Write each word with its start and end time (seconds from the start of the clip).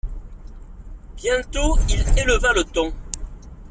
Bientôt 1.15 1.77
il 1.87 2.03
éleva 2.17 2.53
le 2.53 2.63
ton. 2.63 2.91